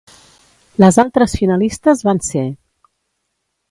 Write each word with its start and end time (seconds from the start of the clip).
Les 0.85 0.97
altres 1.03 1.37
finalistes 1.43 2.03
van 2.11 2.25
ser: 2.33 2.47